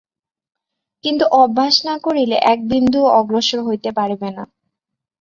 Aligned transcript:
কিন্তু 1.03 1.25
অভ্যাস 1.41 1.75
না 1.87 1.95
করিলে 2.05 2.37
এক 2.51 2.59
বিন্দুও 2.71 3.07
অগ্রসর 3.19 3.59
হইতে 3.67 3.89
পারিবে 3.97 4.29
না। 4.31 4.43